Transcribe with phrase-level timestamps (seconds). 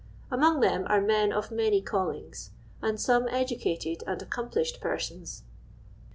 [0.31, 2.49] Among them arc men of many callings,
[2.81, 5.43] and some educated and accomplished persons.